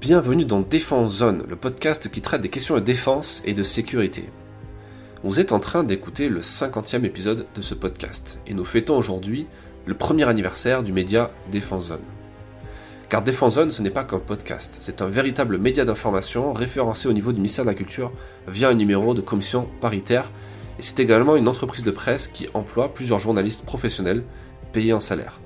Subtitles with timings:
[0.00, 4.30] Bienvenue dans Défense Zone, le podcast qui traite des questions de défense et de sécurité.
[5.24, 9.48] Vous êtes en train d'écouter le 50e épisode de ce podcast et nous fêtons aujourd'hui
[9.86, 12.04] le premier anniversaire du média Défense Zone.
[13.08, 17.12] Car Défense Zone, ce n'est pas qu'un podcast, c'est un véritable média d'information référencé au
[17.12, 18.12] niveau du ministère de la Culture
[18.46, 20.30] via un numéro de commission paritaire
[20.78, 24.22] et c'est également une entreprise de presse qui emploie plusieurs journalistes professionnels
[24.72, 25.40] payés en salaire.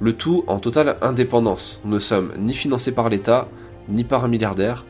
[0.00, 1.80] Le tout en totale indépendance.
[1.84, 3.48] Nous ne sommes ni financés par l'État,
[3.90, 4.84] ni par un milliardaire,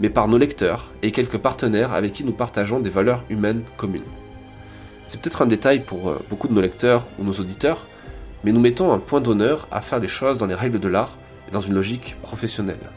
[0.00, 4.02] mais par nos lecteurs et quelques partenaires avec qui nous partageons des valeurs humaines communes.
[5.08, 7.86] C'est peut-être un détail pour euh, beaucoup de nos lecteurs ou nos auditeurs,
[8.44, 11.18] mais nous mettons un point d'honneur à faire les choses dans les règles de l'art
[11.48, 12.90] et dans une logique professionnelle.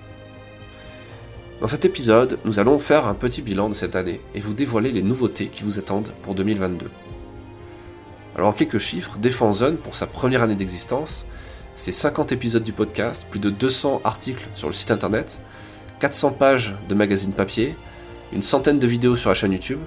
[1.62, 4.92] Dans cet épisode, nous allons faire un petit bilan de cette année et vous dévoiler
[4.92, 6.88] les nouveautés qui vous attendent pour 2022.
[8.36, 11.26] Alors en quelques chiffres, Défense Zone, pour sa première année d'existence,
[11.76, 15.40] c'est 50 épisodes du podcast, plus de 200 articles sur le site internet,
[16.00, 17.76] 400 pages de magazine papier,
[18.34, 19.80] une centaine de vidéos sur la chaîne YouTube,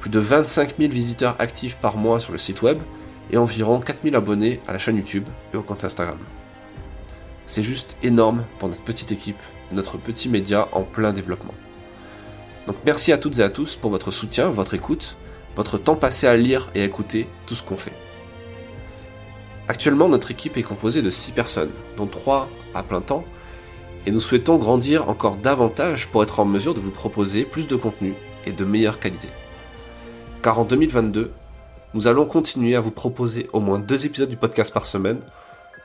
[0.00, 2.78] plus de 25 000 visiteurs actifs par mois sur le site web
[3.30, 6.18] et environ 4000 abonnés à la chaîne YouTube et au compte Instagram.
[7.44, 9.40] C'est juste énorme pour notre petite équipe
[9.72, 11.54] notre petit média en plein développement.
[12.66, 15.16] Donc merci à toutes et à tous pour votre soutien, votre écoute,
[15.56, 17.92] votre temps passé à lire et à écouter tout ce qu'on fait.
[19.68, 23.24] Actuellement, notre équipe est composée de 6 personnes, dont 3 à plein temps,
[24.06, 27.76] et nous souhaitons grandir encore davantage pour être en mesure de vous proposer plus de
[27.76, 28.14] contenu
[28.46, 29.28] et de meilleure qualité.
[30.42, 31.30] Car en 2022,
[31.94, 35.20] nous allons continuer à vous proposer au moins 2 épisodes du podcast par semaine,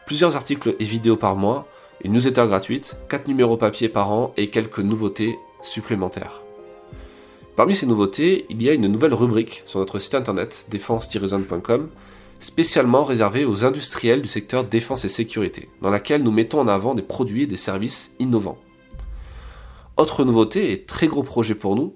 [0.08, 1.67] plusieurs articles et vidéos par mois,
[2.03, 6.41] une newsletter gratuite, 4 numéros papier par an et quelques nouveautés supplémentaires.
[7.56, 11.89] Parmi ces nouveautés, il y a une nouvelle rubrique sur notre site internet défense-zone.com
[12.39, 16.95] spécialement réservée aux industriels du secteur défense et sécurité, dans laquelle nous mettons en avant
[16.95, 18.59] des produits et des services innovants.
[19.97, 21.95] Autre nouveauté et très gros projet pour nous,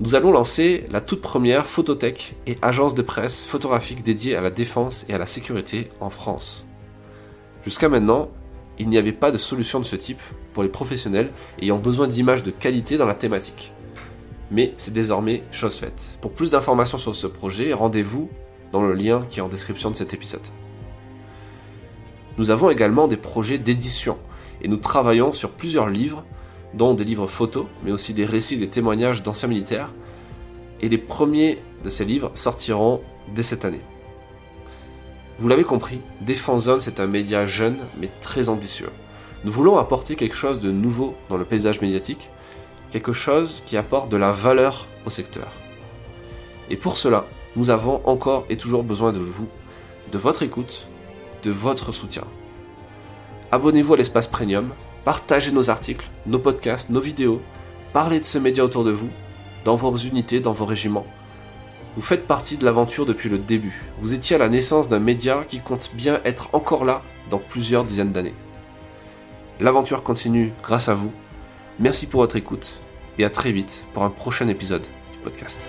[0.00, 4.50] nous allons lancer la toute première photothèque et agence de presse photographique dédiée à la
[4.50, 6.66] défense et à la sécurité en France.
[7.64, 8.30] Jusqu'à maintenant,
[8.78, 10.20] il n'y avait pas de solution de ce type
[10.52, 13.72] pour les professionnels ayant besoin d'images de qualité dans la thématique.
[14.50, 16.18] Mais c'est désormais chose faite.
[16.20, 18.28] Pour plus d'informations sur ce projet, rendez-vous
[18.74, 20.42] dans le lien qui est en description de cet épisode.
[22.38, 24.18] Nous avons également des projets d'édition
[24.62, 26.24] et nous travaillons sur plusieurs livres,
[26.74, 29.92] dont des livres photos, mais aussi des récits des témoignages d'anciens militaires,
[30.80, 33.00] et les premiers de ces livres sortiront
[33.32, 33.82] dès cette année.
[35.38, 38.90] Vous l'avez compris, Défense Zone c'est un média jeune mais très ambitieux.
[39.44, 42.28] Nous voulons apporter quelque chose de nouveau dans le paysage médiatique,
[42.90, 45.46] quelque chose qui apporte de la valeur au secteur.
[46.70, 47.26] Et pour cela,
[47.56, 49.48] nous avons encore et toujours besoin de vous,
[50.12, 50.88] de votre écoute,
[51.42, 52.24] de votre soutien.
[53.50, 54.70] Abonnez-vous à l'espace premium,
[55.04, 57.40] partagez nos articles, nos podcasts, nos vidéos,
[57.92, 59.10] parlez de ce média autour de vous,
[59.64, 61.06] dans vos unités, dans vos régiments.
[61.96, 63.82] Vous faites partie de l'aventure depuis le début.
[64.00, 67.84] Vous étiez à la naissance d'un média qui compte bien être encore là dans plusieurs
[67.84, 68.34] dizaines d'années.
[69.60, 71.12] L'aventure continue grâce à vous.
[71.78, 72.82] Merci pour votre écoute
[73.18, 75.68] et à très vite pour un prochain épisode du podcast.